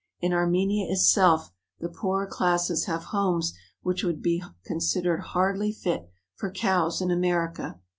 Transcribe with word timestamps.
In 0.19 0.33
Armenia 0.33 0.91
itself 0.91 1.51
the 1.79 1.87
poorer 1.87 2.25
classes 2.25 2.85
have 2.85 3.03
homes 3.13 3.53
which 3.83 4.03
would 4.03 4.19
be 4.19 4.43
considered 4.65 5.19
hardly 5.21 5.71
fit 5.71 6.09
for 6.33 6.49
cows 6.49 7.01
in 7.01 7.11
America. 7.11 7.79